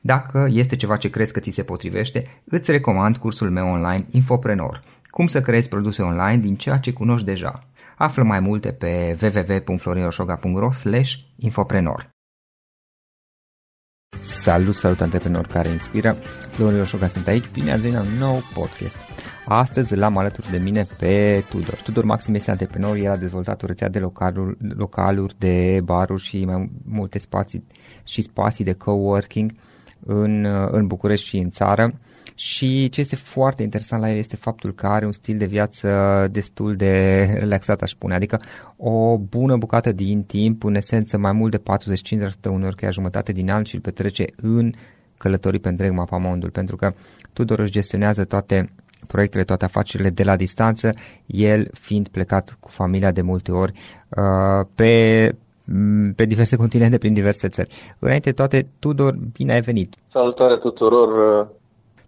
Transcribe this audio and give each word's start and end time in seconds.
Dacă 0.00 0.48
este 0.50 0.76
ceva 0.76 0.96
ce 0.96 1.10
crezi 1.10 1.32
că 1.32 1.40
ți 1.40 1.50
se 1.50 1.62
potrivește, 1.62 2.42
îți 2.44 2.70
recomand 2.70 3.16
cursul 3.16 3.50
meu 3.50 3.68
online 3.68 4.06
Infoprenor. 4.10 4.82
Cum 5.10 5.26
să 5.26 5.40
creezi 5.40 5.68
produse 5.68 6.02
online 6.02 6.36
din 6.36 6.56
ceea 6.56 6.78
ce 6.78 6.92
cunoști 6.92 7.26
deja. 7.26 7.68
Află 7.96 8.22
mai 8.22 8.40
multe 8.40 8.72
pe 8.72 9.16
www.florinosoga.ro 9.22 10.70
infoprenor. 11.36 12.10
Salut, 14.22 14.74
salut 14.74 15.00
antreprenor 15.00 15.46
care 15.46 15.68
inspiră! 15.68 16.12
Florin 16.50 16.78
Roșoga 16.78 17.08
sunt 17.08 17.26
aici, 17.26 17.50
bine 17.52 17.72
ați 17.72 17.80
venit 17.80 17.96
la 17.96 18.02
un 18.02 18.18
nou 18.18 18.42
podcast. 18.54 18.96
Astăzi 19.46 19.94
l-am 19.94 20.16
alături 20.16 20.50
de 20.50 20.58
mine 20.58 20.86
pe 20.98 21.44
Tudor. 21.48 21.74
Tudor 21.74 22.04
Maxim 22.04 22.34
este 22.34 22.50
antreprenor, 22.50 22.96
el 22.96 23.10
a 23.10 23.16
dezvoltat 23.16 23.62
o 23.62 23.66
rețea 23.66 23.88
de 23.88 23.98
localuri, 23.98 24.56
localuri 24.76 25.34
de 25.38 25.80
baruri 25.84 26.22
și 26.22 26.44
mai 26.44 26.70
multe 26.84 27.18
spații 27.18 27.66
și 28.04 28.22
spații 28.22 28.64
de 28.64 28.72
coworking 28.72 29.52
în, 30.06 30.44
în 30.70 30.86
București 30.86 31.26
și 31.28 31.36
în 31.36 31.50
țară. 31.50 31.92
Și 32.34 32.88
ce 32.88 33.00
este 33.00 33.16
foarte 33.16 33.62
interesant 33.62 34.02
la 34.02 34.10
el 34.10 34.16
este 34.16 34.36
faptul 34.36 34.74
că 34.74 34.86
are 34.86 35.06
un 35.06 35.12
stil 35.12 35.38
de 35.38 35.44
viață 35.44 35.88
destul 36.30 36.76
de 36.76 37.22
relaxat, 37.38 37.82
aș 37.82 37.90
spune, 37.90 38.14
adică 38.14 38.40
o 38.76 39.18
bună 39.18 39.56
bucată 39.56 39.92
din 39.92 40.22
timp, 40.22 40.64
în 40.64 40.74
esență 40.74 41.18
mai 41.18 41.32
mult 41.32 41.50
de 41.50 41.62
45% 42.48 42.50
uneori 42.50 42.76
chiar 42.76 42.92
jumătate 42.92 43.32
din 43.32 43.50
an 43.50 43.62
și 43.62 43.74
îl 43.74 43.80
petrece 43.80 44.24
în 44.36 44.72
călătorii 45.16 45.60
pe 45.60 45.68
întreg 45.68 45.92
mapamondul, 45.92 46.50
pentru 46.50 46.76
că 46.76 46.92
Tudor 47.32 47.58
își 47.58 47.72
gestionează 47.72 48.24
toate 48.24 48.70
proiectele, 49.06 49.44
toate 49.44 49.64
afacerile 49.64 50.10
de 50.10 50.22
la 50.22 50.36
distanță, 50.36 50.90
el 51.26 51.68
fiind 51.72 52.08
plecat 52.08 52.56
cu 52.60 52.68
familia 52.68 53.10
de 53.10 53.22
multe 53.22 53.52
ori 53.52 53.72
uh, 54.08 54.66
pe 54.74 55.32
Mm, 55.32 55.47
pe 56.16 56.24
diverse 56.24 56.56
continente, 56.56 56.98
prin 56.98 57.12
diverse 57.12 57.48
țări. 57.48 57.96
Înainte 57.98 58.30
de 58.30 58.34
toate, 58.34 58.68
Tudor, 58.78 59.14
bine 59.32 59.52
ai 59.52 59.60
venit! 59.60 59.96
Salutare 60.06 60.56
tuturor! 60.56 61.40
Uh, 61.40 61.46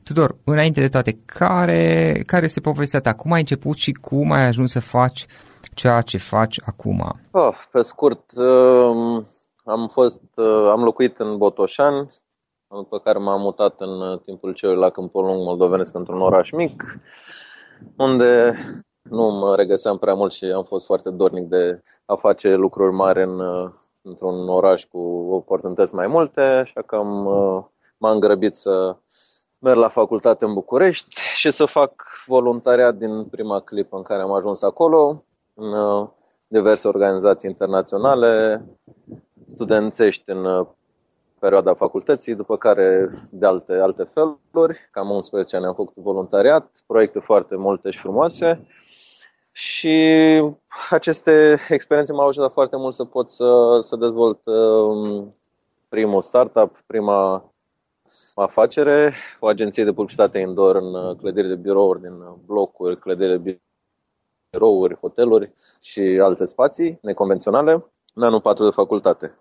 Tudor, 0.02 0.36
înainte 0.44 0.80
de 0.80 0.88
toate, 0.88 1.18
care, 1.24 2.22
care 2.26 2.46
se 2.46 2.60
povestea 2.60 3.00
ta? 3.00 3.14
Cum 3.14 3.32
ai 3.32 3.40
început 3.40 3.76
și 3.76 3.92
cum 3.92 4.32
ai 4.32 4.46
ajuns 4.46 4.70
să 4.70 4.80
faci 4.80 5.26
ceea 5.74 6.00
ce 6.00 6.18
faci 6.18 6.60
acum? 6.64 7.12
Oh, 7.30 7.54
pe 7.72 7.82
scurt, 7.82 8.36
um, 8.36 9.26
am 9.64 9.88
fost, 9.88 10.22
uh, 10.36 10.68
am 10.70 10.82
locuit 10.82 11.18
în 11.18 11.36
Botoșan, 11.36 12.06
după 12.68 12.98
care 12.98 13.18
m-am 13.18 13.40
mutat 13.40 13.80
în 13.80 14.00
uh, 14.00 14.20
timpul 14.24 14.52
celui 14.52 14.76
la 14.76 14.90
Câmpul 14.90 15.24
Lung 15.24 15.44
Moldovenesc 15.44 15.94
într-un 15.94 16.20
oraș 16.20 16.50
mic, 16.50 17.00
unde 17.96 18.54
nu 19.02 19.30
mă 19.30 19.54
regăseam 19.56 19.98
prea 19.98 20.14
mult 20.14 20.32
și 20.32 20.44
am 20.44 20.64
fost 20.64 20.86
foarte 20.86 21.10
dornic 21.10 21.48
de 21.48 21.82
a 22.04 22.14
face 22.14 22.54
lucruri 22.54 22.92
mari 22.92 23.22
în, 23.22 23.40
într-un 24.02 24.48
oraș 24.48 24.84
cu 24.84 24.98
oportunități 25.30 25.94
mai 25.94 26.06
multe, 26.06 26.40
așa 26.40 26.82
că 26.82 26.96
am, 26.96 27.28
m-am 27.96 28.18
grăbit 28.18 28.54
să 28.54 28.96
merg 29.58 29.78
la 29.78 29.88
facultate 29.88 30.44
în 30.44 30.54
București 30.54 31.16
și 31.34 31.50
să 31.50 31.64
fac 31.64 31.92
voluntariat 32.26 32.94
din 32.94 33.24
prima 33.24 33.60
clipă 33.60 33.96
în 33.96 34.02
care 34.02 34.22
am 34.22 34.32
ajuns 34.32 34.62
acolo, 34.62 35.24
în 35.54 35.74
diverse 36.46 36.88
organizații 36.88 37.50
internaționale, 37.50 38.64
studențești 39.54 40.30
în 40.30 40.66
perioada 41.38 41.74
facultății, 41.74 42.34
după 42.34 42.56
care 42.56 43.08
de 43.30 43.46
alte, 43.46 43.72
alte 43.72 44.02
feluri, 44.02 44.88
cam 44.90 45.10
11 45.10 45.56
ani 45.56 45.64
am 45.64 45.74
făcut 45.74 45.94
voluntariat, 45.96 46.70
proiecte 46.86 47.18
foarte 47.18 47.56
multe 47.56 47.90
și 47.90 47.98
frumoase 47.98 48.66
și 49.52 49.94
aceste 50.90 51.56
experiențe 51.68 52.12
m-au 52.12 52.28
ajutat 52.28 52.52
foarte 52.52 52.76
mult 52.76 52.94
să 52.94 53.04
pot 53.04 53.30
să, 53.30 53.78
să 53.82 53.96
dezvolt 53.96 54.40
um, 54.44 55.34
primul 55.88 56.22
startup, 56.22 56.78
prima 56.86 57.52
afacere, 58.34 59.14
o 59.40 59.46
agenție 59.46 59.84
de 59.84 59.92
publicitate 59.92 60.38
indoor 60.38 60.76
în 60.76 60.94
uh, 60.94 61.16
clădiri 61.16 61.48
de 61.48 61.54
birouri, 61.54 62.00
din 62.00 62.12
uh, 62.12 62.34
blocuri, 62.44 62.98
clădiri 62.98 63.42
de 63.42 63.60
birouri, 64.50 64.94
hoteluri 64.94 65.54
și 65.80 66.00
alte 66.00 66.44
spații 66.44 66.98
neconvenționale 67.02 67.84
în 68.14 68.22
anul 68.22 68.40
4 68.40 68.64
de 68.64 68.70
facultate. 68.70 69.38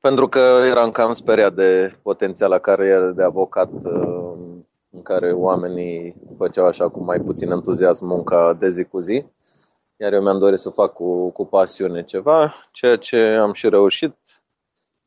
Pentru 0.00 0.28
că 0.28 0.62
eram 0.70 0.90
cam 0.90 1.12
speriat 1.12 1.54
de 1.54 1.98
potențiala 2.02 2.58
carieră 2.58 3.10
de 3.10 3.22
avocat 3.22 3.70
uh, 3.72 4.38
în 4.90 5.02
care 5.02 5.32
oamenii 5.32 6.16
făceau 6.36 6.66
așa 6.66 6.88
cu 6.88 7.04
mai 7.04 7.20
puțin 7.20 7.50
entuziasm 7.50 8.06
munca 8.06 8.52
de 8.52 8.70
zi 8.70 8.84
cu 8.84 8.98
zi 8.98 9.24
iar 9.96 10.12
eu 10.12 10.22
mi-am 10.22 10.38
dorit 10.38 10.58
să 10.58 10.70
fac 10.70 10.92
cu, 10.92 11.30
cu 11.30 11.46
pasiune 11.46 12.02
ceva, 12.02 12.54
ceea 12.72 12.96
ce 12.96 13.16
am 13.16 13.52
și 13.52 13.68
reușit. 13.68 14.16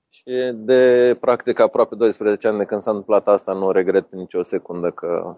Și 0.09 0.51
de 0.53 1.17
practic 1.19 1.59
aproape 1.59 1.95
12 1.95 2.47
ani 2.47 2.57
de 2.57 2.65
când 2.65 2.81
s-a 2.81 2.89
întâmplat 2.89 3.27
asta, 3.27 3.53
nu 3.53 3.71
regret 3.71 4.11
nicio 4.11 4.41
secundă 4.41 4.91
că 4.91 5.37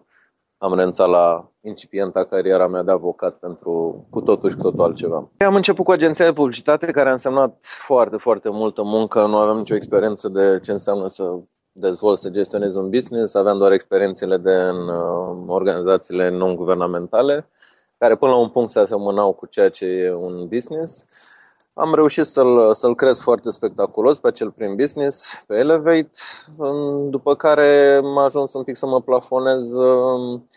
am 0.58 0.76
renunțat 0.76 1.10
la 1.10 1.52
incipienta 1.62 2.26
cariera 2.26 2.68
mea 2.68 2.84
de 2.84 2.92
avocat 2.92 3.40
pentru 3.40 4.06
cu 4.10 4.22
totul 4.22 4.50
și 4.50 4.56
cu 4.56 4.62
totul 4.62 4.84
altceva. 4.84 5.30
Am 5.46 5.56
început 5.56 5.86
cu 5.86 5.92
agenția 5.92 6.26
de 6.26 6.34
publicitate 6.34 6.92
care 6.92 7.10
a 7.10 7.12
însemnat 7.12 7.58
foarte, 7.62 8.18
foarte 8.18 8.50
multă 8.50 8.84
muncă. 8.84 9.26
Nu 9.26 9.38
aveam 9.38 9.58
nicio 9.58 9.76
experiență 9.76 10.28
de 10.28 10.60
ce 10.64 10.72
înseamnă 10.72 11.08
să 11.08 11.40
dezvolt, 11.72 12.20
să 12.20 12.30
gestionez 12.30 12.76
un 12.76 12.90
business. 12.90 13.34
Aveam 13.34 13.58
doar 13.58 13.72
experiențele 13.72 14.38
de 14.38 14.52
în 14.52 14.88
uh, 14.88 15.44
organizațiile 15.48 16.30
non-guvernamentale 16.30 17.50
care 18.00 18.16
până 18.16 18.32
la 18.32 18.38
un 18.38 18.50
punct 18.50 18.70
se 18.70 18.80
asemănau 18.80 19.34
cu 19.34 19.46
ceea 19.46 19.70
ce 19.70 19.86
e 19.86 20.14
un 20.14 20.48
business. 20.48 21.06
Am 21.74 21.94
reușit 21.94 22.26
să-l, 22.26 22.74
să-l 22.74 22.96
cresc 22.96 23.22
foarte 23.22 23.50
spectaculos 23.50 24.20
pe 24.20 24.28
acel 24.28 24.52
prim 24.52 24.76
business, 24.76 25.44
pe 25.48 25.58
Elevate, 25.58 26.12
după 27.10 27.36
care 27.36 28.00
m-a 28.04 28.24
ajuns 28.24 28.54
un 28.54 28.64
pic 28.64 28.78
să 28.78 28.86
mă 28.86 29.02
plafonez. 29.02 29.74
Um, 29.74 30.48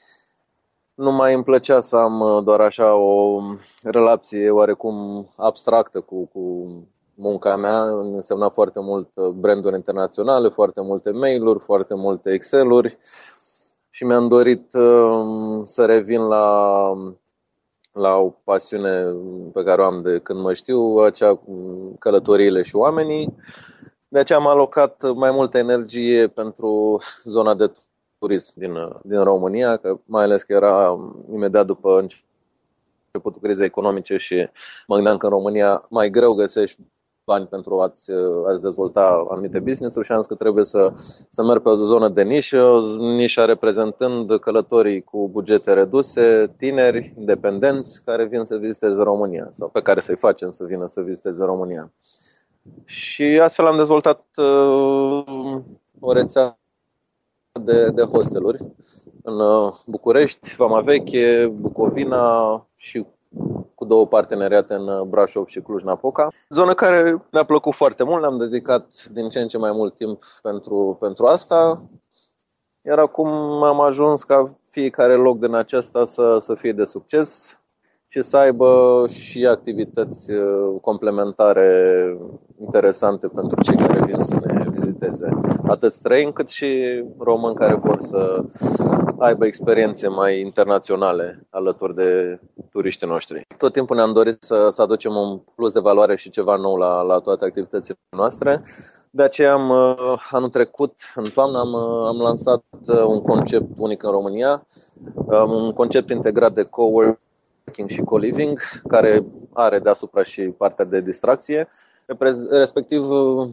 nu 0.94 1.12
mai 1.12 1.34
îmi 1.34 1.44
plăcea 1.44 1.80
să 1.80 1.96
am 1.96 2.20
uh, 2.20 2.42
doar 2.44 2.60
așa 2.60 2.94
o 2.94 3.40
relație 3.82 4.50
oarecum 4.50 5.26
abstractă 5.36 6.00
cu, 6.00 6.26
cu 6.26 6.66
munca 7.14 7.56
mea 7.56 7.82
însemna 7.82 8.48
foarte 8.48 8.80
mult 8.80 9.20
branduri 9.34 9.74
internaționale, 9.74 10.48
foarte 10.48 10.80
multe 10.80 11.10
mail-uri, 11.10 11.58
foarte 11.58 11.94
multe 11.94 12.30
Excel-uri 12.30 12.98
și 13.90 14.04
mi-am 14.04 14.28
dorit 14.28 14.70
să 15.64 15.84
revin 15.84 16.20
la, 16.20 16.88
la 17.92 18.16
o 18.16 18.30
pasiune 18.44 19.04
pe 19.52 19.62
care 19.62 19.82
o 19.82 19.84
am 19.84 20.02
de 20.02 20.18
când 20.18 20.40
mă 20.40 20.54
știu, 20.54 20.96
acea 20.96 21.40
călătoriile 21.98 22.62
și 22.62 22.76
oamenii. 22.76 23.36
De 24.08 24.18
aceea 24.18 24.38
am 24.38 24.46
alocat 24.46 25.12
mai 25.14 25.30
multă 25.30 25.58
energie 25.58 26.28
pentru 26.28 27.00
zona 27.24 27.54
de 27.54 27.72
turism 28.18 28.52
din, 28.54 28.72
din 29.02 29.22
România, 29.22 29.76
că 29.76 29.98
mai 30.04 30.22
ales 30.22 30.42
că 30.42 30.52
era 30.52 30.98
imediat 31.32 31.66
după 31.66 31.98
începutul 31.98 33.40
crizei 33.42 33.66
economice 33.66 34.16
și 34.16 34.48
mă 34.86 34.94
gândeam 34.94 35.16
că 35.16 35.26
în 35.26 35.32
România 35.32 35.84
mai 35.90 36.10
greu 36.10 36.32
găsești 36.32 36.78
bani 37.24 37.46
pentru 37.46 37.80
a-ți, 37.80 38.10
a-ți 38.48 38.62
dezvolta 38.62 39.26
anumite 39.30 39.58
business-uri 39.58 40.06
și 40.06 40.12
am 40.12 40.18
zis 40.18 40.26
că 40.26 40.34
trebuie 40.34 40.64
să, 40.64 40.92
să 41.30 41.42
merg 41.42 41.62
pe 41.62 41.68
o 41.68 41.74
zonă 41.74 42.08
de 42.08 42.22
nișă, 42.22 42.80
nișa 42.98 43.44
reprezentând 43.44 44.38
călătorii 44.38 45.02
cu 45.02 45.28
bugete 45.28 45.72
reduse, 45.72 46.54
tineri, 46.56 47.14
independenți, 47.18 48.02
care 48.04 48.24
vin 48.24 48.44
să 48.44 48.56
viziteze 48.56 49.02
România 49.02 49.48
sau 49.50 49.68
pe 49.68 49.82
care 49.82 50.00
să-i 50.00 50.16
facem 50.16 50.50
să 50.50 50.64
vină 50.64 50.86
să 50.86 51.00
viziteze 51.00 51.44
România. 51.44 51.92
Și 52.84 53.22
astfel 53.22 53.66
am 53.66 53.76
dezvoltat 53.76 54.24
uh, 54.36 55.60
o 56.00 56.12
rețea 56.12 56.58
de, 57.64 57.90
de 57.90 58.02
hosteluri 58.02 58.64
în 59.22 59.40
uh, 59.40 59.72
București, 59.86 60.54
Vama 60.56 60.80
Veche, 60.80 61.46
Bucovina 61.46 62.66
și 62.76 63.06
cu 63.74 63.84
două 63.84 64.06
parteneriate 64.06 64.74
în 64.74 64.88
uh, 64.88 65.00
Brașov 65.00 65.46
și 65.46 65.60
Cluj-Napoca. 65.60 66.28
Zonă 66.48 66.74
care 66.74 67.22
mi-a 67.32 67.44
plăcut 67.44 67.74
foarte 67.74 68.02
mult, 68.04 68.20
ne-am 68.20 68.38
dedicat 68.38 68.86
din 69.12 69.28
ce 69.28 69.40
în 69.40 69.48
ce 69.48 69.58
mai 69.58 69.72
mult 69.72 69.94
timp 69.94 70.22
pentru, 70.42 70.96
pentru 71.00 71.26
asta. 71.26 71.82
Iar 72.84 72.98
acum 72.98 73.28
am 73.62 73.80
ajuns 73.80 74.22
ca 74.22 74.58
fiecare 74.64 75.14
loc 75.14 75.38
din 75.38 75.54
acesta 75.54 76.04
să, 76.04 76.38
să 76.40 76.54
fie 76.54 76.72
de 76.72 76.84
succes 76.84 77.60
și 78.08 78.22
să 78.22 78.36
aibă 78.36 79.04
și 79.08 79.46
activități 79.46 80.30
uh, 80.30 80.80
complementare 80.80 82.16
interesante 82.60 83.28
pentru 83.28 83.62
cei 83.62 83.76
care 83.76 84.04
vin 84.04 84.22
să 84.22 84.34
ne 84.34 84.64
viziteze. 84.70 85.28
Atât 85.66 85.92
străini 85.92 86.32
cât 86.32 86.48
și 86.48 87.02
români 87.18 87.54
care 87.54 87.74
vor 87.74 88.00
să 88.00 88.44
aibă 89.18 89.46
experiențe 89.46 90.08
mai 90.08 90.40
internaționale 90.40 91.46
alături 91.50 91.94
de 91.94 92.40
turiștii 92.72 93.06
noștri. 93.06 93.46
Tot 93.58 93.72
timpul 93.72 93.96
ne-am 93.96 94.12
dorit 94.12 94.42
să, 94.42 94.68
să 94.70 94.82
aducem 94.82 95.14
un 95.14 95.38
plus 95.54 95.72
de 95.72 95.80
valoare 95.80 96.16
și 96.16 96.30
ceva 96.30 96.56
nou 96.56 96.76
la, 96.76 97.02
la 97.02 97.18
toate 97.18 97.44
activitățile 97.44 97.98
noastre. 98.16 98.62
De 99.10 99.22
aceea 99.22 99.52
am, 99.52 99.68
uh, 99.68 100.28
anul 100.30 100.48
trecut, 100.48 100.94
în 101.14 101.24
toamnă, 101.34 101.58
am, 101.58 101.72
uh, 101.72 102.06
am 102.06 102.16
lansat 102.16 102.64
un 103.06 103.20
concept 103.20 103.68
unic 103.76 104.02
în 104.02 104.10
România, 104.10 104.66
um, 105.14 105.50
un 105.50 105.72
concept 105.72 106.10
integrat 106.10 106.52
de 106.52 106.62
coworking 106.62 107.88
și 107.88 108.02
co-living, 108.02 108.58
care 108.88 109.24
are 109.52 109.78
deasupra 109.78 110.22
și 110.22 110.42
partea 110.42 110.84
de 110.84 111.00
distracție. 111.00 111.68
Respectiv, 112.50 113.06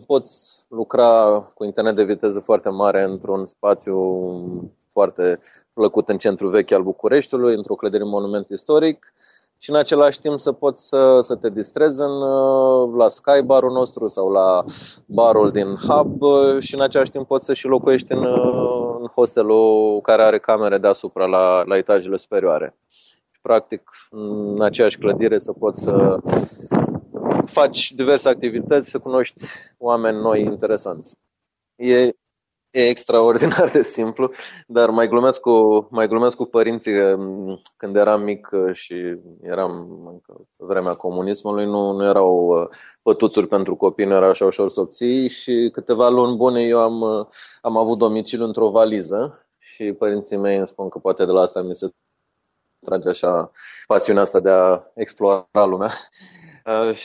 poți 0.06 0.66
lucra 0.70 1.40
cu 1.54 1.64
internet 1.64 1.96
de 1.96 2.04
viteză 2.04 2.40
foarte 2.40 2.70
mare 2.70 3.04
într-un 3.04 3.46
spațiu 3.46 3.96
foarte 5.00 5.40
plăcut 5.74 6.10
în 6.10 6.18
centrul 6.18 6.50
vechi 6.50 6.72
al 6.72 6.84
Bucureștiului, 6.84 7.56
într-o 7.56 7.76
clădire 7.76 8.04
monument 8.04 8.50
istoric 8.50 9.14
și 9.58 9.70
în 9.70 9.76
același 9.76 10.20
timp 10.20 10.40
să 10.40 10.52
poți 10.52 10.88
să, 10.88 11.20
să 11.22 11.36
te 11.36 11.50
distrezi 11.50 12.02
în, 12.02 12.16
la 12.96 13.10
Sky 13.10 13.42
barul 13.46 13.72
nostru 13.72 14.08
sau 14.08 14.30
la 14.30 14.64
barul 15.06 15.50
din 15.50 15.76
Hub 15.88 16.22
și 16.60 16.76
în 16.76 16.82
același 16.82 17.12
timp 17.12 17.28
poți 17.28 17.46
să 17.46 17.54
și 17.54 17.68
locuiești 17.68 18.12
în, 18.12 18.24
în 19.00 19.08
hostelul 19.16 20.02
care 20.02 20.24
are 20.24 20.40
camere 20.40 20.78
deasupra 20.78 21.26
la, 21.26 21.64
la 21.66 21.78
etajele 21.78 22.18
superioare 22.18 22.78
practic 23.42 23.90
în 24.10 24.62
aceeași 24.62 24.98
clădire 24.98 25.40
să 25.40 25.52
poți 25.52 25.82
să 25.82 26.20
faci 27.46 27.92
diverse 27.92 28.30
activități, 28.30 28.90
să 28.90 29.00
cunoști 29.00 29.42
oameni 29.78 30.22
noi 30.22 30.42
interesanți. 30.42 31.16
E, 31.76 32.10
e 32.72 32.88
extraordinar 32.88 33.70
de 33.70 33.82
simplu, 33.82 34.32
dar 34.68 34.90
mai 34.90 35.08
glumesc 35.08 35.40
cu, 35.40 35.88
mai 35.92 36.08
glumesc 36.08 36.36
cu 36.36 36.46
părinții 36.46 36.94
când 37.78 37.96
eram 37.96 38.22
mic 38.22 38.50
și 38.72 39.16
eram 39.42 39.72
în 40.58 40.66
vremea 40.68 40.94
comunismului, 40.94 41.66
nu, 41.66 41.92
nu 41.92 42.04
erau 42.04 42.48
uh, 42.48 42.68
pătuțuri 43.02 43.48
pentru 43.48 43.76
copii, 43.76 44.06
nu 44.06 44.14
era 44.14 44.30
așa 44.30 44.46
ușor 44.46 44.70
să 44.70 44.80
obții 44.80 45.28
și 45.28 45.70
câteva 45.74 46.10
luni 46.10 46.38
bune 46.38 46.62
eu 46.62 46.80
am, 46.80 47.02
uh, 47.02 47.26
am 47.62 47.78
avut 47.78 47.98
domiciliu 47.98 48.46
într-o 48.46 48.70
valiză 48.70 49.48
și 49.58 49.94
părinții 49.94 50.38
mei 50.38 50.58
îmi 50.58 50.68
spun 50.68 50.90
că 50.90 51.00
poate 51.00 51.26
de 51.26 51.32
la 51.32 51.42
asta 51.42 51.62
mi 51.62 51.76
se 51.76 51.90
trage 52.86 53.10
așa 53.10 53.52
pasiunea 53.88 54.22
asta 54.22 54.40
de 54.40 54.50
a 54.50 54.84
explora 54.96 55.66
lumea. 55.66 55.92
Uh, 56.66 56.98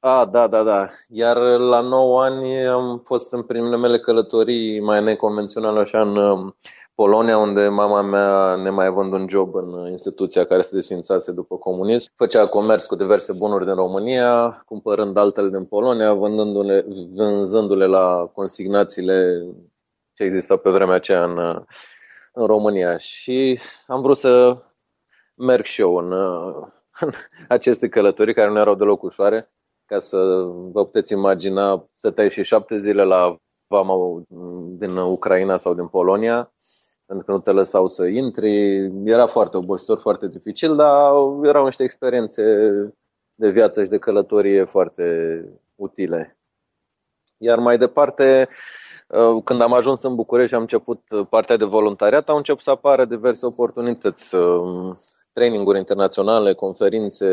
a, 0.00 0.24
da, 0.24 0.48
da, 0.48 0.62
da. 0.62 0.88
Iar 1.08 1.36
la 1.58 1.80
9 1.80 2.22
ani 2.22 2.66
am 2.66 3.00
fost 3.04 3.32
în 3.32 3.42
primele 3.42 3.76
mele 3.76 3.98
călătorii 3.98 4.80
mai 4.80 5.02
neconvenționale 5.02 5.80
așa 5.80 6.00
în 6.00 6.16
um, 6.16 6.56
Polonia, 6.94 7.38
unde 7.38 7.68
mama 7.68 8.02
mea 8.02 8.54
ne 8.54 8.70
mai 8.70 8.86
având 8.86 9.12
un 9.12 9.28
job 9.28 9.54
în 9.54 9.90
instituția 9.90 10.44
care 10.44 10.62
se 10.62 10.74
desfințase 10.74 11.32
după 11.32 11.56
comunism. 11.56 12.10
Făcea 12.14 12.46
comerț 12.46 12.86
cu 12.86 12.96
diverse 12.96 13.32
bunuri 13.32 13.64
din 13.64 13.74
România, 13.74 14.62
cumpărând 14.66 15.16
altele 15.16 15.48
din 15.48 15.64
Polonia, 15.64 16.14
vânzându-le, 16.14 16.84
vânzându-le 17.14 17.86
la 17.86 18.30
consignațiile 18.34 19.46
ce 20.12 20.22
existau 20.22 20.58
pe 20.58 20.70
vremea 20.70 20.94
aceea 20.94 21.24
în, 21.24 21.64
în 22.32 22.46
România. 22.46 22.96
Și 22.96 23.58
am 23.86 24.02
vrut 24.02 24.16
să 24.16 24.62
merg 25.34 25.64
și 25.64 25.80
eu 25.80 25.96
în, 25.96 26.12
în 27.00 27.10
aceste 27.48 27.88
călătorii 27.88 28.34
care 28.34 28.50
nu 28.50 28.58
erau 28.58 28.74
deloc 28.74 29.02
ușoare. 29.02 29.50
Ca 29.86 30.00
să 30.00 30.16
vă 30.72 30.84
puteți 30.84 31.12
imagina, 31.12 31.88
stăteai 31.94 32.30
și 32.30 32.42
șapte 32.42 32.78
zile 32.78 33.04
la 33.04 33.36
vama 33.66 34.22
din 34.68 34.96
Ucraina 34.96 35.56
sau 35.56 35.74
din 35.74 35.86
Polonia, 35.86 36.52
pentru 37.06 37.26
că 37.26 37.32
nu 37.32 37.38
te 37.38 37.50
lăsau 37.50 37.86
să 37.86 38.04
intri. 38.04 38.90
Era 39.04 39.26
foarte 39.26 39.56
obositor, 39.56 39.98
foarte 40.00 40.28
dificil, 40.28 40.76
dar 40.76 41.12
erau 41.42 41.64
niște 41.64 41.82
experiențe 41.82 42.42
de 43.34 43.50
viață 43.50 43.84
și 43.84 43.90
de 43.90 43.98
călătorie 43.98 44.64
foarte 44.64 45.44
utile. 45.74 46.38
Iar 47.38 47.58
mai 47.58 47.78
departe, 47.78 48.48
când 49.44 49.60
am 49.60 49.72
ajuns 49.72 50.02
în 50.02 50.14
București 50.14 50.48
și 50.48 50.54
am 50.54 50.60
început 50.60 51.00
partea 51.28 51.56
de 51.56 51.64
voluntariat, 51.64 52.28
au 52.28 52.36
început 52.36 52.62
să 52.62 52.70
apară 52.70 53.04
diverse 53.04 53.46
oportunități 53.46 54.36
traininguri 55.32 55.78
internaționale, 55.78 56.52
conferințe, 56.52 57.26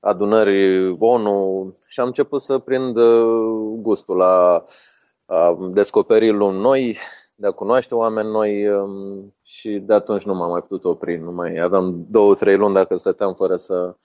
adunări 0.00 0.90
ONU 0.98 1.74
și 1.86 2.00
am 2.00 2.06
început 2.06 2.40
să 2.40 2.58
prind 2.58 2.96
uh, 2.96 3.78
gustul 3.82 4.16
la 4.16 4.64
a 5.26 5.56
descoperi 5.72 6.30
luni 6.30 6.60
noi, 6.60 6.98
de 7.34 7.46
a 7.46 7.50
cunoaște 7.50 7.94
oameni 7.94 8.30
noi 8.30 8.68
um, 8.68 9.34
și 9.42 9.78
de 9.78 9.94
atunci 9.94 10.22
nu 10.22 10.34
m-am 10.34 10.50
mai 10.50 10.60
putut 10.60 10.84
opri. 10.84 11.16
Nu 11.16 11.30
mai 11.30 11.58
aveam 11.58 12.06
două, 12.08 12.34
trei 12.34 12.56
luni 12.56 12.74
dacă 12.74 12.96
stăteam 12.96 13.34
fără 13.34 13.56
să, 13.56 13.96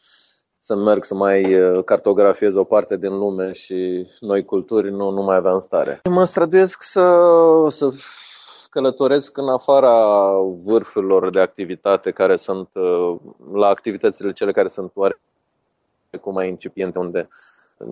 să 0.58 0.75
merg 0.75 1.04
să 1.04 1.16
mai 1.16 1.62
uh, 1.62 1.84
cartografiez 1.84 2.56
o 2.56 2.64
parte 2.64 2.98
din 2.98 3.18
lume 3.18 3.52
și 3.52 4.08
noi 4.20 4.46
culturi, 4.46 4.92
nu, 4.92 5.10
nu 5.10 5.24
mai 5.24 5.36
aveam 5.36 5.60
stare. 5.60 6.02
Mă 6.10 6.25
străduiesc 6.25 6.84
să, 6.84 7.18
să 7.70 7.92
călătoresc 8.70 9.38
în 9.38 9.50
afara 9.50 10.28
vârfurilor 10.64 11.30
de 11.30 11.40
activitate 11.40 12.12
care 12.12 12.36
sunt 12.36 12.70
uh, 12.74 13.16
la 13.54 13.68
activitățile 13.68 14.32
cele 14.32 14.52
care 14.52 14.68
sunt 14.68 14.92
oarecum 14.94 15.35
mai 16.24 16.50
incipiente, 16.50 17.00
unde 17.00 17.27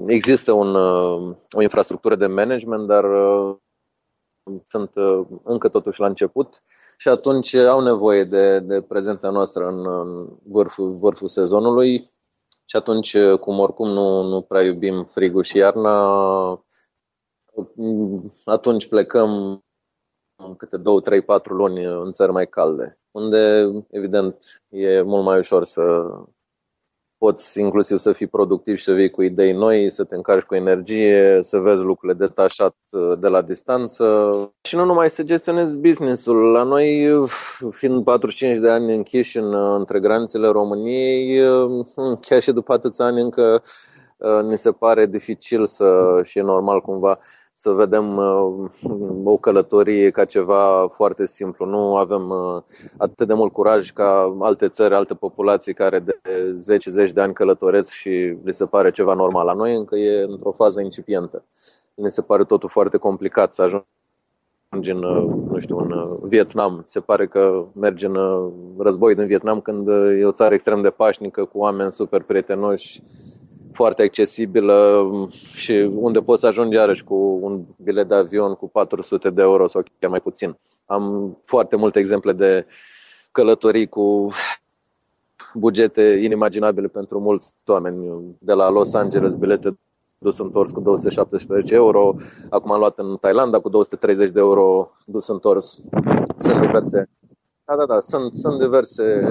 există 0.08 0.51
un, 0.51 0.75
uh, 0.75 1.36
o 1.51 1.62
infrastructură 1.62 2.15
de 2.15 2.27
management, 2.27 2.88
dar 2.88 3.03
uh, 3.03 3.56
sunt 4.63 4.92
încă 5.44 5.70
totuși 5.70 6.00
la 6.00 6.08
început 6.08 6.63
și 6.98 7.08
atunci 7.08 7.53
au 7.53 7.82
nevoie 7.82 8.24
de, 8.24 8.60
de 8.60 8.82
prezența 8.82 9.30
noastră 9.30 9.68
în, 9.68 9.88
în 9.88 10.30
vârful, 10.44 10.94
vârful 10.94 11.27
sezonului 11.27 12.12
și 12.65 12.75
atunci, 12.75 13.18
cum 13.39 13.60
oricum 13.60 13.89
nu, 13.89 14.22
nu 14.22 14.42
prea 14.42 14.62
iubim 14.62 15.03
frigul 15.03 15.44
și 15.44 15.58
iarna, 15.58 16.65
atunci 18.46 18.88
plecăm 18.88 19.63
câte 20.58 20.77
două, 20.77 21.01
trei, 21.01 21.22
patru 21.22 21.53
luni 21.53 21.84
în 21.84 22.12
țări 22.12 22.32
mai 22.32 22.48
calde, 22.48 23.00
unde, 23.12 23.72
evident, 23.89 24.63
e 24.70 25.01
mult 25.01 25.24
mai 25.24 25.39
ușor 25.39 25.63
să 25.63 26.08
poți 27.24 27.60
inclusiv 27.60 27.98
să 27.98 28.12
fii 28.12 28.27
productiv 28.27 28.77
și 28.77 28.84
să 28.84 28.94
vii 28.94 29.10
cu 29.10 29.22
idei 29.22 29.51
noi, 29.51 29.92
să 29.92 30.03
te 30.03 30.15
încarci 30.15 30.44
cu 30.44 30.56
energie, 30.56 31.39
să 31.42 31.60
vezi 31.60 31.82
lucrurile 31.82 32.25
detașat 32.25 32.75
uh, 32.92 33.12
de 33.20 33.27
la 33.27 33.42
distanță 33.42 34.06
și 34.62 34.75
nu 34.75 34.86
numai 34.86 35.10
să 35.10 35.24
gestionezi 35.24 35.77
business-ul. 35.77 36.51
La 36.51 36.63
noi, 36.63 37.10
fiind 37.70 38.03
45 38.03 38.58
de 38.58 38.70
ani 38.70 38.96
închiși 38.96 39.38
în, 39.38 39.53
uh, 39.53 39.75
între 39.77 40.00
granițele 40.00 40.48
României, 40.48 41.39
uh, 41.39 41.86
chiar 42.22 42.42
și 42.42 42.51
după 42.51 42.74
atâția 42.74 43.06
ani 43.06 43.22
încă 43.22 43.62
ni 44.48 44.58
se 44.58 44.72
pare 44.72 45.06
dificil 45.06 45.65
să, 45.65 46.20
și 46.24 46.38
e 46.38 46.42
normal 46.42 46.82
cumva 46.82 47.20
să 47.54 47.72
vedem 47.72 48.18
uh, 48.18 48.70
o 49.24 49.38
călătorie 49.38 50.10
ca 50.10 50.26
ceva 50.26 50.88
foarte 50.88 51.26
simplu. 51.26 51.66
Nu 51.66 51.96
avem 51.96 52.30
uh, 52.30 52.64
atât 52.98 53.28
de 53.28 53.34
mult 53.34 53.52
curaj 53.52 53.92
ca 53.92 54.38
alte 54.40 54.68
țări, 54.70 54.94
alte 54.94 55.14
populații 55.14 55.74
care 55.74 56.00
de 56.00 56.20
zeci, 56.58 56.86
zeci 56.86 57.12
de 57.12 57.22
ani 57.22 57.34
călătoresc 57.34 57.92
și 57.92 58.38
li 58.44 58.54
se 58.54 58.66
pare 58.66 58.92
ceva 58.92 59.14
normal. 59.14 59.46
La 59.46 59.54
noi 59.54 59.76
încă 59.76 59.96
e 59.96 60.24
într-o 60.24 60.52
fază 60.52 60.82
incipientă. 60.82 61.44
Ne 61.94 62.10
se 62.10 62.22
pare 62.22 62.44
totul 62.44 62.70
foarte 62.70 62.98
complicat 62.98 63.54
să 63.54 63.62
ajungi 63.62 64.92
în, 64.92 65.04
uh, 65.04 65.34
nu 65.52 65.60
știu, 65.60 65.78
în 65.78 65.94
Vietnam. 66.28 66.82
Se 66.86 67.00
pare 67.00 67.28
că 67.28 67.66
mergi 67.76 68.06
în 68.06 68.18
război 68.78 69.16
din 69.16 69.26
Vietnam 69.26 69.62
când 69.62 69.88
e 70.20 70.26
o 70.26 70.32
țară 70.32 70.54
extrem 70.54 70.82
de 70.82 70.90
pașnică, 70.90 71.46
cu 71.46 71.58
oameni 71.58 71.92
super 71.92 72.22
prietenoși, 72.22 73.04
foarte 73.74 74.01
accesibilă 74.01 75.08
și 75.53 75.72
unde 75.96 76.20
poți 76.20 76.39
să 76.39 76.48
ajungi 76.48 76.75
iarăși 76.75 77.03
cu 77.03 77.39
un 77.42 77.63
bilet 77.84 78.08
de 78.08 78.15
avion 78.15 78.53
cu 78.53 78.70
400 78.70 79.30
de 79.30 79.42
euro 79.42 79.68
sau 79.68 79.84
chiar 80.00 80.10
mai 80.10 80.20
puțin. 80.20 80.58
Am 80.86 81.38
foarte 81.44 81.75
multe 81.75 82.00
exemple 82.00 82.32
de 82.32 82.65
călătorii 83.32 83.88
cu 83.88 84.32
bugete 85.53 86.20
inimaginabile 86.24 86.88
pentru 86.88 87.20
mulți 87.20 87.53
oameni. 87.65 88.36
De 88.39 88.53
la 88.53 88.70
Los 88.70 88.94
Angeles, 88.94 89.36
bilete 89.36 89.77
dus 90.18 90.39
întors 90.39 90.72
cu 90.72 90.80
217 90.80 91.74
euro, 91.74 92.15
acum 92.50 92.72
am 92.72 92.80
luat 92.80 92.98
în 92.98 93.18
Thailanda 93.22 93.60
cu 93.60 93.70
230 93.70 94.30
de 94.30 94.39
euro 94.39 94.92
dus 95.06 95.27
întors. 95.27 95.80
Sunt 96.38 96.60
diverse. 96.60 97.10
Da, 97.65 97.75
da, 97.75 97.86
da, 97.86 98.00
sunt, 98.00 98.34
sunt 98.34 98.60
diverse 98.60 99.27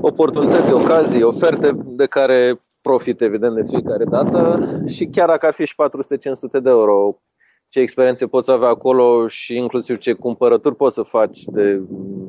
oportunități, 0.00 0.72
ocazii, 0.72 1.22
oferte 1.22 1.76
de 1.86 2.06
care 2.06 2.60
profit, 2.86 3.20
evident, 3.20 3.54
de 3.54 3.64
fiecare 3.68 4.04
dată 4.04 4.60
și 4.86 5.06
chiar 5.06 5.28
dacă 5.28 5.46
ar 5.46 5.52
fi 5.52 5.64
și 5.64 5.74
400-500 5.74 6.62
de 6.62 6.70
euro, 6.70 7.20
ce 7.68 7.80
experiențe 7.80 8.26
poți 8.26 8.50
avea 8.50 8.68
acolo 8.68 9.28
și 9.28 9.56
inclusiv 9.56 9.98
ce 9.98 10.12
cumpărături 10.12 10.76
poți 10.76 10.94
să 10.94 11.02
faci 11.02 11.44
de, 11.44 11.82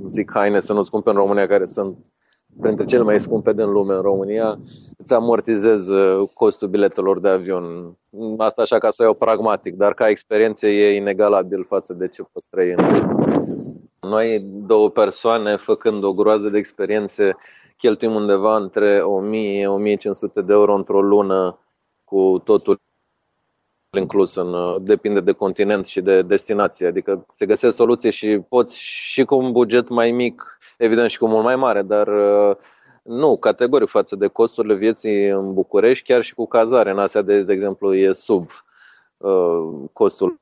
zic, 0.07 0.31
haine 0.33 0.61
să 0.61 0.73
nu-ți 0.73 0.89
cumperi 0.89 1.15
în 1.15 1.21
România, 1.21 1.47
care 1.47 1.65
sunt 1.65 1.97
printre 2.61 2.85
cele 2.85 3.03
mai 3.03 3.19
scumpe 3.19 3.53
din 3.53 3.69
lume 3.69 3.93
în 3.93 4.01
România, 4.01 4.59
îți 4.97 5.13
amortizez 5.13 5.87
uh, 5.87 6.29
costul 6.33 6.67
biletelor 6.67 7.19
de 7.19 7.29
avion. 7.29 7.63
Asta 8.37 8.61
așa 8.61 8.77
ca 8.77 8.89
să 8.89 9.03
iau 9.03 9.13
pragmatic, 9.13 9.75
dar 9.75 9.93
ca 9.93 10.09
experiență 10.09 10.65
e 10.65 10.95
inegalabil 10.95 11.65
față 11.67 11.93
de 11.93 12.07
ce 12.07 12.23
poți 12.31 12.49
trăi 12.49 12.71
în 12.71 12.77
Noi, 13.99 14.45
două 14.67 14.89
persoane, 14.89 15.55
făcând 15.55 16.03
o 16.03 16.13
groază 16.13 16.49
de 16.49 16.57
experiențe 16.57 17.35
cheltuim 17.77 18.15
undeva 18.15 18.55
între 18.55 19.01
1000-1500 19.01 19.03
de 20.45 20.53
euro 20.53 20.73
într-o 20.73 21.01
lună 21.01 21.59
cu 22.03 22.41
totul 22.43 22.79
inclus 23.97 24.35
în, 24.35 24.83
depinde 24.83 25.19
de 25.19 25.31
continent 25.31 25.85
și 25.85 26.01
de 26.01 26.21
destinație. 26.21 26.87
Adică 26.87 27.25
se 27.33 27.45
găsesc 27.45 27.75
soluții 27.75 28.11
și 28.11 28.39
poți 28.49 28.79
și 28.79 29.23
cu 29.23 29.35
un 29.35 29.51
buget 29.51 29.89
mai 29.89 30.11
mic, 30.11 30.59
evident 30.77 31.09
și 31.09 31.17
cu 31.17 31.27
mult 31.27 31.43
mai 31.43 31.55
mare, 31.55 31.81
dar 31.81 32.07
nu, 33.03 33.37
categoric 33.37 33.89
față 33.89 34.15
de 34.15 34.27
costurile 34.27 34.73
vieții 34.73 35.27
în 35.27 35.53
București, 35.53 36.05
chiar 36.05 36.21
și 36.21 36.33
cu 36.33 36.47
cazare 36.47 36.89
în 36.91 36.99
Asia, 36.99 37.21
de, 37.21 37.43
de 37.43 37.53
exemplu, 37.53 37.95
e 37.95 38.11
sub 38.11 38.49
uh, 39.17 39.89
costul 39.93 40.39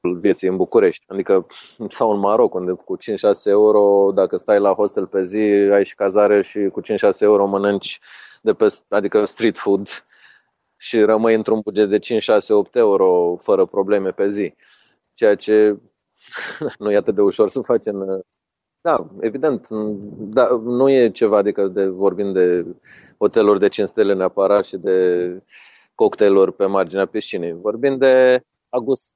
vieții 0.00 0.48
în 0.48 0.56
București. 0.56 1.04
Adică, 1.08 1.46
sau 1.88 2.10
în 2.10 2.18
Maroc, 2.18 2.54
unde 2.54 2.72
cu 2.72 2.96
5-6 2.96 3.00
euro, 3.44 4.10
dacă 4.14 4.36
stai 4.36 4.60
la 4.60 4.72
hostel 4.72 5.06
pe 5.06 5.24
zi, 5.24 5.38
ai 5.72 5.84
și 5.84 5.94
cazare 5.94 6.42
și 6.42 6.68
cu 6.72 6.80
5-6 6.80 6.84
euro 7.18 7.46
mănânci 7.46 8.00
de 8.42 8.52
pe, 8.52 8.74
adică 8.88 9.24
street 9.24 9.58
food 9.58 9.88
și 10.76 11.00
rămâi 11.00 11.34
într-un 11.34 11.60
buget 11.60 11.88
de 11.88 11.98
5, 11.98 12.22
6, 12.22 12.52
8 12.52 12.76
euro 12.76 13.38
fără 13.42 13.64
probleme 13.64 14.10
pe 14.10 14.28
zi. 14.28 14.54
Ceea 15.14 15.34
ce 15.34 15.78
nu 16.78 16.90
e 16.90 16.96
atât 16.96 17.14
de 17.14 17.20
ușor 17.20 17.48
să 17.48 17.60
faci 17.60 17.86
în... 17.86 18.22
Da, 18.82 19.10
evident, 19.20 19.68
da, 20.18 20.48
nu 20.62 20.90
e 20.90 21.10
ceva, 21.10 21.36
adică 21.36 21.66
de, 21.66 21.86
vorbim 21.86 22.32
de 22.32 22.66
hoteluri 23.18 23.58
de 23.58 23.68
5 23.68 23.88
stele 23.88 24.14
neapărat 24.14 24.64
și 24.64 24.76
de 24.76 25.42
cocktailuri 25.94 26.52
pe 26.52 26.66
marginea 26.66 27.06
piscinei. 27.06 27.52
Vorbim 27.52 27.98
de 27.98 28.40
agust, 28.68 29.12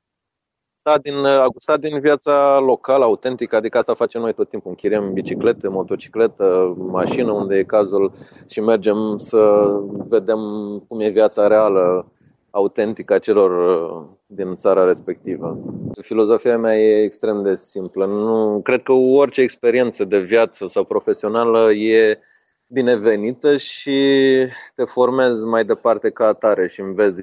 gustat 0.84 1.02
din, 1.02 1.24
a 1.24 1.46
gustat 1.46 1.80
din 1.80 2.00
viața 2.00 2.58
locală, 2.58 3.04
autentică, 3.04 3.56
adică 3.56 3.78
asta 3.78 3.94
facem 3.94 4.20
noi 4.20 4.32
tot 4.32 4.48
timpul. 4.48 4.70
Închiriem 4.70 5.12
biciclete, 5.12 5.68
motocicletă, 5.68 6.74
mașină, 6.78 7.32
unde 7.32 7.56
e 7.56 7.62
cazul 7.62 8.12
și 8.48 8.60
mergem 8.60 9.16
să 9.18 9.66
vedem 10.08 10.38
cum 10.88 11.00
e 11.00 11.08
viața 11.08 11.46
reală, 11.46 12.12
autentică 12.50 13.14
a 13.14 13.18
celor 13.18 13.50
uh, 13.50 14.08
din 14.26 14.54
țara 14.54 14.84
respectivă. 14.84 15.58
Filozofia 16.00 16.58
mea 16.58 16.78
e 16.78 17.02
extrem 17.02 17.42
de 17.42 17.56
simplă. 17.56 18.06
Nu, 18.06 18.60
cred 18.62 18.82
că 18.82 18.92
orice 18.92 19.40
experiență 19.40 20.04
de 20.04 20.18
viață 20.18 20.66
sau 20.66 20.84
profesională 20.84 21.72
e 21.72 22.18
binevenită 22.66 23.56
și 23.56 23.98
te 24.74 24.84
formezi 24.84 25.44
mai 25.44 25.64
departe 25.64 26.10
ca 26.10 26.26
atare 26.26 26.68
și 26.68 26.80
înveți 26.80 27.22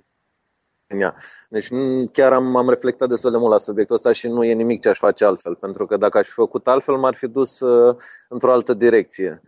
în 0.91 0.99
ea. 0.99 1.15
Deci 1.49 1.67
chiar 2.11 2.33
am, 2.33 2.55
am 2.55 2.69
reflectat 2.69 3.09
destul 3.09 3.31
de 3.31 3.37
mult 3.37 3.51
la 3.51 3.57
subiectul 3.57 3.95
ăsta 3.95 4.11
și 4.11 4.27
nu 4.27 4.43
e 4.43 4.53
nimic 4.53 4.81
ce 4.81 4.89
aș 4.89 4.97
face 4.97 5.25
altfel, 5.25 5.55
pentru 5.55 5.85
că 5.85 5.97
dacă 5.97 6.17
aș 6.17 6.27
fi 6.27 6.33
făcut 6.33 6.67
altfel, 6.67 6.95
m-ar 6.95 7.13
fi 7.13 7.27
dus 7.27 7.59
uh, 7.59 7.95
într-o 8.29 8.51
altă 8.51 8.73
direcție. 8.73 9.41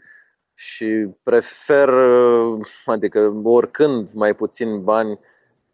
Și 0.53 1.07
prefer, 1.23 1.89
uh, 1.89 2.59
adică 2.85 3.41
oricând, 3.43 4.11
mai 4.13 4.35
puțin 4.35 4.83
bani 4.83 5.19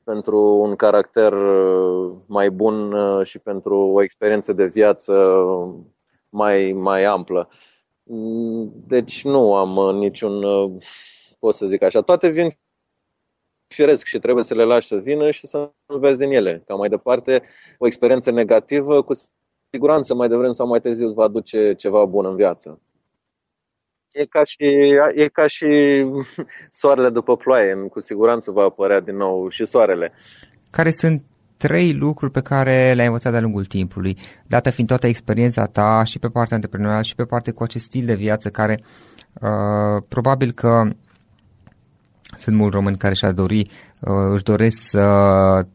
pentru 0.03 0.39
un 0.39 0.75
caracter 0.75 1.33
uh, 1.33 2.11
mai 2.25 2.49
bun 2.49 2.91
uh, 2.93 3.25
și 3.25 3.39
pentru 3.39 3.75
o 3.77 4.01
experiență 4.01 4.53
de 4.53 4.65
viață 4.65 5.13
mai, 6.29 6.71
mai 6.71 7.03
amplă. 7.03 7.49
Deci 8.87 9.23
nu 9.23 9.55
am 9.55 9.75
uh, 9.75 9.93
niciun, 9.93 10.41
pot 11.39 11.53
să 11.53 11.65
zic 11.65 11.81
așa, 11.81 12.01
toate 12.01 12.27
vin 12.27 12.49
firesc 13.69 14.05
și 14.05 14.19
trebuie 14.19 14.43
să 14.43 14.53
le 14.53 14.63
lași 14.63 14.87
să 14.87 14.95
vină 14.95 15.31
și 15.31 15.47
să 15.47 15.71
înveți 15.85 16.19
din 16.19 16.31
ele. 16.31 16.63
Ca 16.67 16.75
mai 16.75 16.89
departe, 16.89 17.43
o 17.77 17.85
experiență 17.85 18.31
negativă, 18.31 19.01
cu 19.01 19.13
siguranță 19.69 20.13
mai 20.13 20.27
devreme 20.27 20.53
sau 20.53 20.67
mai 20.67 20.79
târziu 20.79 21.05
îți 21.05 21.13
va 21.13 21.23
aduce 21.23 21.73
ceva 21.73 22.05
bun 22.05 22.25
în 22.25 22.35
viață. 22.35 22.81
E 24.11 24.25
ca 24.25 24.43
și, 24.43 24.63
e 25.13 25.27
ca 25.27 25.47
și 25.47 25.67
soarele 26.79 27.09
după 27.09 27.37
ploaie, 27.37 27.75
cu 27.75 27.99
siguranță 27.99 28.51
va 28.51 28.63
apărea 28.63 28.99
din 28.99 29.15
nou 29.15 29.49
și 29.49 29.65
soarele. 29.65 30.13
Care 30.69 30.91
sunt 30.91 31.23
trei 31.57 31.93
lucruri 31.93 32.31
pe 32.31 32.41
care 32.41 32.93
le-ai 32.93 33.05
învățat 33.05 33.31
de-a 33.31 33.41
lungul 33.41 33.65
timpului, 33.65 34.17
dată 34.47 34.69
fiind 34.69 34.89
toată 34.89 35.07
experiența 35.07 35.65
ta 35.65 36.03
și 36.03 36.19
pe 36.19 36.27
partea 36.27 36.55
antreprenorială 36.55 37.03
și 37.03 37.15
pe 37.15 37.25
partea 37.25 37.53
cu 37.53 37.63
acest 37.63 37.85
stil 37.85 38.05
de 38.05 38.13
viață 38.13 38.49
care 38.49 38.79
uh, 39.41 40.03
probabil 40.07 40.51
că 40.51 40.89
sunt 42.39 42.55
mulți 42.55 42.75
români 42.75 42.97
care 42.97 43.13
și-ar 43.13 43.31
dori, 43.31 43.59
uh, 43.99 44.11
își 44.33 44.43
doresc 44.43 44.77
să 44.81 45.01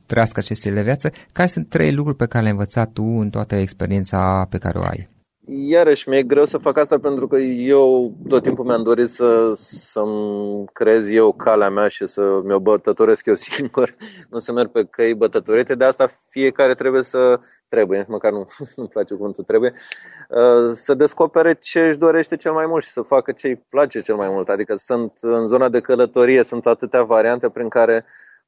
trăiască 0.07 0.41
acest 0.41 0.61
stil 0.61 0.75
de 0.75 0.83
viață. 0.83 1.11
Care 1.33 1.49
sunt 1.49 1.69
trei 1.69 1.93
lucruri 1.93 2.17
pe 2.17 2.27
care 2.27 2.43
le-ai 2.43 2.57
învățat 2.57 2.93
tu 2.93 3.03
în 3.03 3.31
toată 3.31 3.55
experiența 3.55 4.47
pe 4.51 4.59
care 4.59 4.79
o 4.79 4.83
ai? 4.83 5.14
Iarăși, 5.47 6.09
mi-e 6.09 6.23
greu 6.23 6.45
să 6.45 6.59
fac 6.59 6.79
asta 6.79 6.99
pentru 6.99 7.27
că 7.27 7.37
eu 7.37 8.15
tot 8.29 8.43
timpul 8.43 8.65
mi-am 8.65 8.83
dorit 8.83 9.09
să, 9.09 9.53
să-mi 9.57 10.65
creez 10.73 11.09
eu 11.09 11.33
calea 11.33 11.71
mea 11.71 11.89
și 11.89 12.07
să 12.07 12.41
mi-o 12.45 12.61
bătătoresc 12.61 13.27
eu 13.27 13.35
singur, 13.49 13.95
nu 14.31 14.39
să 14.39 14.53
merg 14.53 14.71
pe 14.71 14.85
căi 14.85 15.15
bătătorite. 15.15 15.75
De 15.75 15.85
asta 15.85 16.07
fiecare 16.31 16.75
trebuie 16.75 17.03
să, 17.03 17.41
trebuie, 17.69 17.99
nici 17.99 18.09
măcar 18.09 18.33
nu, 18.33 18.47
nu-mi 18.77 18.89
place 18.89 19.15
cuvântul 19.15 19.45
trebuie, 19.45 19.73
uh, 20.29 20.73
să 20.73 20.95
descopere 20.95 21.55
ce 21.55 21.89
își 21.89 21.99
dorește 21.99 22.37
cel 22.37 22.53
mai 22.53 22.67
mult 22.67 22.85
și 22.85 22.91
să 22.91 23.01
facă 23.01 23.33
ce 23.33 23.47
îi 23.47 23.57
place 23.69 24.01
cel 24.01 24.17
mai 24.17 24.29
mult. 24.29 24.49
Adică 24.49 24.75
sunt 24.77 25.13
în 25.21 25.47
zona 25.47 25.69
de 25.69 25.81
călătorie, 25.81 26.43
sunt 26.43 26.67
atâtea 26.67 27.03
variante 27.03 27.49
prin 27.49 27.69
care 27.69 28.05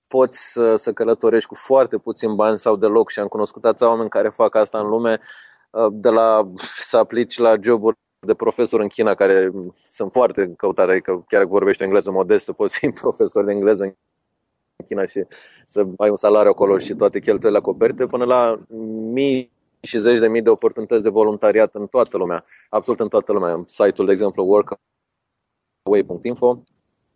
poți 0.09 0.53
să, 0.53 0.76
să 0.76 0.93
călătorești 0.93 1.49
cu 1.49 1.55
foarte 1.55 1.97
puțin 1.97 2.35
bani 2.35 2.59
sau 2.59 2.76
deloc 2.76 3.11
și 3.11 3.21
am 3.21 3.26
cunoscut 3.26 3.65
atâția 3.65 3.88
oameni 3.88 4.09
care 4.09 4.29
fac 4.29 4.55
asta 4.55 4.79
în 4.79 4.87
lume 4.87 5.11
Uh, 5.12 5.55
de 5.92 6.09
la 6.09 6.50
să 6.83 6.97
aplici 6.97 7.38
la 7.38 7.54
joburi 7.61 7.97
de 8.26 8.35
profesor 8.35 8.80
în 8.80 8.88
China, 8.88 9.14
care 9.14 9.52
sunt 9.88 10.12
foarte 10.12 10.54
căutate, 10.56 10.90
adică 10.90 11.25
chiar 11.28 11.40
dacă 11.40 11.52
vorbești 11.52 11.83
engleză 11.83 12.11
modestă, 12.11 12.52
poți 12.52 12.78
fi 12.78 12.90
profesor 13.02 13.45
de 13.45 13.52
engleză 13.52 13.83
în 13.85 13.92
China 14.85 15.06
și 15.06 15.25
să 15.64 15.87
ai 15.97 16.09
un 16.09 16.16
salariu 16.16 16.50
acolo 16.50 16.78
și 16.78 16.95
toate 16.95 17.21
cheltuielile 17.21 17.59
acoperite, 17.59 18.06
până 18.06 18.25
la 18.25 18.61
mii 19.12 19.52
și 19.80 19.99
zeci 19.99 20.18
de 20.18 20.28
mii 20.28 20.42
de 20.42 20.50
oportunități 20.50 21.02
de 21.02 21.09
voluntariat 21.09 21.75
în 21.75 21.87
toată 21.87 22.16
lumea, 22.16 22.45
absolut 22.68 23.00
în 23.00 23.09
toată 23.09 23.33
lumea. 23.33 23.59
Site-ul, 23.66 24.06
de 24.06 24.12
exemplu, 24.12 24.45
workaway.info, 25.85 26.62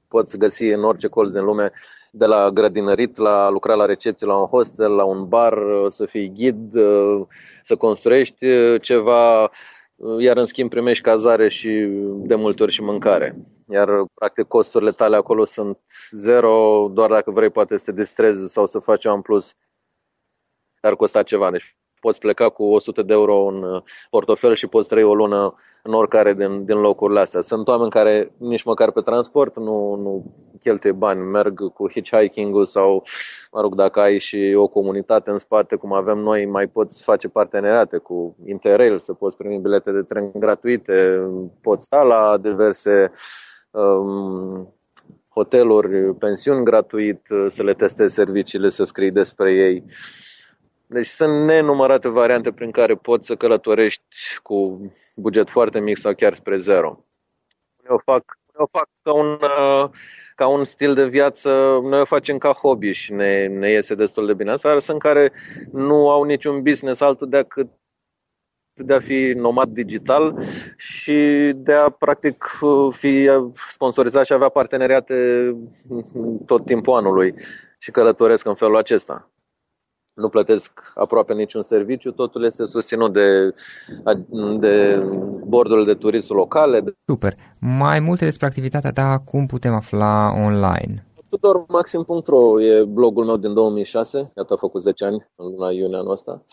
poți 0.08 0.38
găsi 0.38 0.64
în 0.64 0.84
orice 0.84 1.08
colț 1.08 1.30
din 1.30 1.44
lume, 1.44 1.72
de 2.10 2.24
la 2.24 2.50
grădinărit, 2.50 3.16
la 3.16 3.48
lucra 3.48 3.74
la 3.74 3.84
recepție, 3.84 4.26
la 4.26 4.36
un 4.36 4.46
hostel, 4.46 4.92
la 4.92 5.04
un 5.04 5.28
bar, 5.28 5.62
să 5.88 6.06
fii 6.06 6.32
ghid, 6.32 6.74
să 7.70 7.76
construiești 7.76 8.46
uh, 8.46 8.82
ceva, 8.82 9.50
iar 10.18 10.36
în 10.36 10.46
schimb 10.46 10.70
primești 10.70 11.02
cazare 11.04 11.48
și 11.48 11.68
de 12.16 12.34
multe 12.34 12.62
ori 12.62 12.72
și 12.72 12.82
mâncare. 12.82 13.36
Iar 13.68 13.88
practic 14.14 14.46
costurile 14.46 14.90
tale 14.90 15.16
acolo 15.16 15.44
sunt 15.44 15.78
zero, 16.10 16.88
doar 16.92 17.10
dacă 17.10 17.30
vrei 17.30 17.50
poate 17.50 17.76
să 17.76 17.84
te 17.84 17.92
distrezi 17.92 18.52
sau 18.52 18.66
să 18.66 18.78
faci 18.78 19.04
în 19.04 19.20
plus, 19.20 19.54
ar 20.80 20.96
costa 20.96 21.22
ceva. 21.22 21.50
Deci 21.50 21.76
poți 22.00 22.18
pleca 22.18 22.48
cu 22.48 22.64
100 22.64 23.02
de 23.02 23.12
euro 23.12 23.46
în 23.46 23.82
portofel 24.10 24.54
și 24.54 24.66
poți 24.66 24.88
trăi 24.88 25.02
o 25.02 25.14
lună 25.14 25.54
în 25.82 25.92
oricare 25.92 26.34
din, 26.34 26.64
din 26.64 26.76
locurile 26.76 27.20
astea. 27.20 27.40
Sunt 27.40 27.68
oameni 27.68 27.90
care 27.90 28.32
nici 28.36 28.62
măcar 28.62 28.90
pe 28.90 29.00
transport 29.00 29.56
nu, 29.56 29.94
nu 29.94 30.34
cheltuie 30.60 30.92
bani, 30.92 31.20
merg 31.20 31.72
cu 31.72 31.90
hitchhiking-ul 31.90 32.64
sau, 32.64 33.02
mă 33.52 33.60
rog, 33.60 33.74
dacă 33.74 34.00
ai 34.00 34.18
și 34.18 34.54
o 34.56 34.68
comunitate 34.68 35.30
în 35.30 35.38
spate, 35.38 35.76
cum 35.76 35.92
avem 35.92 36.18
noi, 36.18 36.46
mai 36.46 36.66
poți 36.66 37.02
face 37.02 37.28
parteneriate 37.28 37.96
cu 37.96 38.36
Interrail, 38.46 38.98
să 38.98 39.12
poți 39.12 39.36
primi 39.36 39.58
bilete 39.58 39.92
de 39.92 40.02
tren 40.02 40.30
gratuite, 40.34 41.20
poți 41.60 41.84
sta 41.84 42.02
la 42.02 42.38
diverse 42.38 43.10
um, 43.70 44.74
hoteluri, 45.28 46.14
pensiuni 46.14 46.64
gratuit, 46.64 47.26
să 47.48 47.62
le 47.62 47.74
testezi 47.74 48.14
serviciile, 48.14 48.68
să 48.68 48.84
scrii 48.84 49.10
despre 49.10 49.52
ei. 49.52 49.84
Deci 50.92 51.06
sunt 51.06 51.44
nenumărate 51.44 52.08
variante 52.08 52.52
prin 52.52 52.70
care 52.70 52.94
poți 52.94 53.26
să 53.26 53.36
călătorești 53.36 54.04
cu 54.42 54.80
buget 55.14 55.50
foarte 55.50 55.80
mic 55.80 55.96
sau 55.96 56.14
chiar 56.14 56.34
spre 56.34 56.56
zero. 56.56 57.04
Eu 57.88 58.00
fac, 58.04 58.38
eu 58.58 58.68
fac 58.70 58.88
ca 59.02 59.12
un, 59.12 59.38
ca 60.34 60.46
un 60.46 60.64
stil 60.64 60.94
de 60.94 61.08
viață, 61.08 61.78
noi 61.82 62.00
o 62.00 62.04
facem 62.04 62.38
ca 62.38 62.52
hobby 62.52 62.90
și 62.90 63.12
ne, 63.12 63.46
ne 63.46 63.70
iese 63.70 63.94
destul 63.94 64.26
de 64.26 64.34
bine. 64.34 64.50
Asta 64.50 64.78
sunt 64.78 64.98
care 64.98 65.32
nu 65.72 66.10
au 66.10 66.22
niciun 66.22 66.62
business 66.62 67.00
altul 67.00 67.28
decât 67.28 67.68
de 68.72 68.94
a 68.94 69.00
fi 69.00 69.32
nomad 69.36 69.68
digital 69.68 70.42
și 70.76 71.50
de 71.54 71.72
a 71.72 71.90
practic 71.90 72.50
fi 72.90 73.30
sponsorizat 73.68 74.24
și 74.24 74.32
avea 74.32 74.48
parteneriate 74.48 75.50
tot 76.46 76.64
timpul 76.64 76.94
anului 76.94 77.34
și 77.78 77.90
călătoresc 77.90 78.46
în 78.46 78.54
felul 78.54 78.76
acesta 78.76 79.30
nu 80.20 80.28
plătesc 80.28 80.92
aproape 80.94 81.34
niciun 81.34 81.62
serviciu, 81.62 82.10
totul 82.10 82.44
este 82.44 82.64
susținut 82.64 83.12
de, 83.12 83.54
de 84.58 85.02
bordurile 85.44 85.92
de 85.92 85.98
turism 85.98 86.34
locale. 86.34 86.84
Super. 87.06 87.34
Mai 87.60 88.00
multe 88.00 88.24
despre 88.24 88.46
activitatea 88.46 88.92
ta, 88.92 89.22
cum 89.24 89.46
putem 89.46 89.74
afla 89.74 90.32
online? 90.44 91.04
Tudormaxim.ro 91.28 92.60
e 92.60 92.84
blogul 92.84 93.24
meu 93.24 93.36
din 93.36 93.54
2006, 93.54 94.32
iată 94.36 94.52
a 94.52 94.56
făcut 94.56 94.80
10 94.80 95.04
ani 95.04 95.26
în 95.36 95.46
luna 95.46 95.70
iunie 95.70 95.96
anul 95.96 96.10
ăsta, 96.10 96.44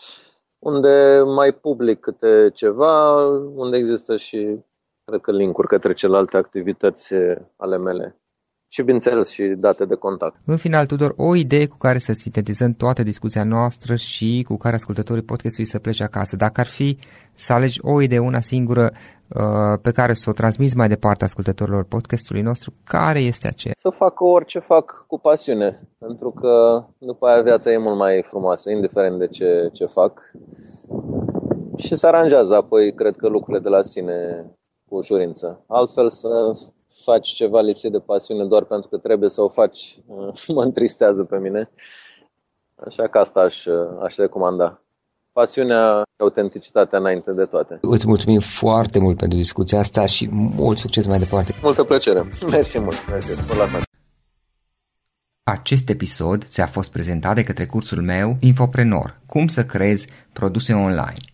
unde 0.58 1.22
mai 1.26 1.52
public 1.52 2.00
câte 2.00 2.50
ceva, 2.54 3.26
unde 3.54 3.76
există 3.76 4.16
și 4.16 4.58
cred 5.04 5.20
că 5.20 5.32
linkuri 5.32 5.68
către 5.68 5.92
celelalte 5.92 6.36
activități 6.36 7.14
ale 7.56 7.78
mele 7.78 8.20
și, 8.68 8.82
bineînțeles, 8.82 9.28
și 9.28 9.42
date 9.42 9.84
de 9.84 9.94
contact. 9.94 10.36
În 10.44 10.56
final, 10.56 10.86
Tudor, 10.86 11.14
o 11.16 11.34
idee 11.34 11.66
cu 11.66 11.76
care 11.76 11.98
să 11.98 12.12
sintetizăm 12.12 12.72
toată 12.72 13.02
discuția 13.02 13.44
noastră 13.44 13.94
și 13.94 14.44
cu 14.48 14.56
care 14.56 14.74
ascultătorii 14.74 15.22
podcastului 15.22 15.70
să 15.70 15.78
plece 15.78 16.02
acasă. 16.02 16.36
Dacă 16.36 16.60
ar 16.60 16.66
fi 16.66 16.98
să 17.34 17.52
alegi 17.52 17.78
o 17.82 18.00
idee, 18.00 18.18
una 18.18 18.40
singură, 18.40 18.92
uh, 19.28 19.78
pe 19.82 19.90
care 19.90 20.12
să 20.12 20.30
o 20.30 20.32
transmiți 20.32 20.76
mai 20.76 20.88
departe 20.88 21.24
ascultătorilor 21.24 21.84
podcastului 21.84 22.42
nostru, 22.42 22.72
care 22.84 23.20
este 23.20 23.46
aceea? 23.46 23.74
Să 23.76 23.90
facă 23.90 24.24
orice 24.24 24.58
fac 24.58 25.04
cu 25.06 25.18
pasiune, 25.18 25.88
pentru 25.98 26.30
că 26.30 26.84
după 26.98 27.26
aia 27.26 27.42
viața 27.42 27.70
e 27.70 27.78
mult 27.78 27.96
mai 27.96 28.24
frumoasă, 28.26 28.70
indiferent 28.70 29.18
de 29.18 29.26
ce, 29.26 29.68
ce 29.72 29.86
fac. 29.86 30.20
Și 31.76 31.96
se 31.96 32.06
aranjează 32.06 32.54
apoi, 32.54 32.92
cred 32.92 33.16
că, 33.16 33.28
lucrurile 33.28 33.62
de 33.62 33.68
la 33.68 33.82
sine 33.82 34.46
cu 34.88 34.96
ușurință. 34.96 35.64
Altfel 35.66 36.10
să 36.10 36.28
faci 37.04 37.28
ceva 37.28 37.60
lipsit 37.60 37.92
de 37.92 37.98
pasiune 37.98 38.44
doar 38.44 38.64
pentru 38.64 38.88
că 38.88 38.96
trebuie 38.96 39.30
să 39.30 39.42
o 39.42 39.48
faci, 39.48 39.98
mă 40.56 40.62
întristează 40.62 41.24
pe 41.24 41.38
mine. 41.38 41.70
Așa 42.86 43.08
că 43.08 43.18
asta 43.18 43.40
aș, 43.40 43.66
aș 44.02 44.16
recomanda. 44.16 44.82
Pasiunea 45.32 46.02
și 46.06 46.22
autenticitatea 46.22 46.98
înainte 46.98 47.32
de 47.32 47.44
toate. 47.44 47.78
Îți 47.80 48.06
mulțumim 48.06 48.40
foarte 48.40 48.98
mult 48.98 49.16
pentru 49.16 49.38
discuția 49.38 49.78
asta 49.78 50.06
și 50.06 50.28
mult 50.32 50.78
succes 50.78 51.06
mai 51.06 51.18
departe. 51.18 51.54
Multă 51.62 51.84
plăcere. 51.84 52.28
Mersi 52.50 52.78
mult. 52.78 53.10
Mersi. 53.10 53.56
la 53.58 53.66
Acest 55.42 55.88
episod 55.88 56.44
ți-a 56.44 56.66
fost 56.66 56.90
prezentat 56.90 57.34
de 57.34 57.44
către 57.44 57.66
cursul 57.66 58.02
meu 58.02 58.36
Infoprenor. 58.40 59.20
Cum 59.26 59.46
să 59.46 59.64
creezi 59.64 60.06
produse 60.32 60.72
online. 60.72 61.27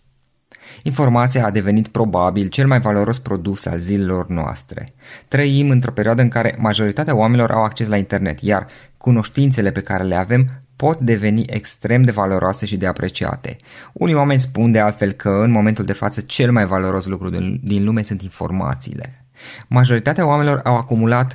Informația 0.82 1.44
a 1.44 1.50
devenit 1.50 1.88
probabil 1.88 2.48
cel 2.48 2.66
mai 2.66 2.80
valoros 2.80 3.18
produs 3.18 3.66
al 3.66 3.78
zilelor 3.78 4.28
noastre. 4.28 4.94
Trăim 5.28 5.70
într-o 5.70 5.92
perioadă 5.92 6.22
în 6.22 6.28
care 6.28 6.56
majoritatea 6.58 7.16
oamenilor 7.16 7.50
au 7.50 7.62
acces 7.62 7.86
la 7.86 7.96
internet, 7.96 8.40
iar 8.40 8.66
cunoștințele 8.96 9.70
pe 9.70 9.80
care 9.80 10.04
le 10.04 10.14
avem 10.14 10.46
pot 10.76 10.98
deveni 10.98 11.44
extrem 11.46 12.02
de 12.02 12.10
valoroase 12.10 12.66
și 12.66 12.76
de 12.76 12.86
apreciate. 12.86 13.56
Unii 13.92 14.14
oameni 14.14 14.40
spun 14.40 14.72
de 14.72 14.80
altfel 14.80 15.12
că 15.12 15.28
în 15.28 15.50
momentul 15.50 15.84
de 15.84 15.92
față 15.92 16.20
cel 16.20 16.52
mai 16.52 16.66
valoros 16.66 17.06
lucru 17.06 17.30
din 17.62 17.84
lume 17.84 18.02
sunt 18.02 18.22
informațiile. 18.22 19.24
Majoritatea 19.68 20.26
oamenilor 20.26 20.60
au 20.64 20.76
acumulat 20.76 21.34